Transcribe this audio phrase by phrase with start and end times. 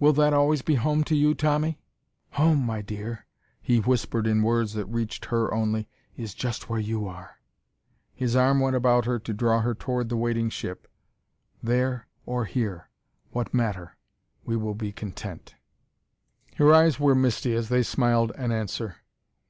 [0.00, 1.78] "Will that always be home to you, Tommy?"
[2.40, 3.26] "Home, my dear,"
[3.60, 7.36] he whispered in words that reached her only, "is just where you are."
[8.14, 10.88] His arm went about her to draw her toward the waiting ship.
[11.62, 12.88] "There or here
[13.32, 13.98] what matter?
[14.42, 15.54] We will be content."
[16.56, 18.96] Her eyes were misty as they smiled an answer.